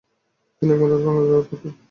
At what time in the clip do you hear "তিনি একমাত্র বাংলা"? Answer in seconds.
0.55-1.21